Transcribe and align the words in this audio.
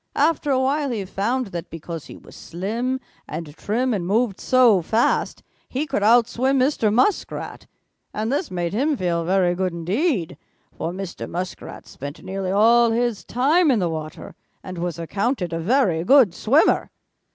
After 0.15 0.49
a 0.49 0.59
while 0.59 0.89
he 0.89 1.05
found 1.05 1.51
that 1.53 1.69
because 1.69 2.05
he 2.07 2.17
was 2.17 2.35
slim 2.35 2.99
and 3.27 3.55
trim 3.55 3.93
and 3.93 4.07
moved 4.07 4.39
so 4.39 4.81
fast, 4.81 5.43
he 5.69 5.85
could 5.85 6.01
out 6.01 6.27
swim 6.27 6.57
Mr. 6.59 6.91
Muskrat, 6.91 7.67
and 8.11 8.31
this 8.31 8.49
made 8.49 8.73
him 8.73 8.97
feel 8.97 9.23
very 9.23 9.53
good 9.53 9.73
indeed, 9.73 10.39
for 10.75 10.91
Mr. 10.91 11.29
Muskrat 11.29 11.85
spent 11.85 12.23
nearly 12.23 12.49
all 12.49 12.89
his 12.89 13.23
time 13.23 13.69
in 13.69 13.77
the 13.77 13.89
water 13.91 14.33
and 14.63 14.79
was 14.79 14.97
accounted 14.97 15.53
a 15.53 15.59
very 15.59 16.03
good 16.03 16.33
swimmer. 16.33 16.89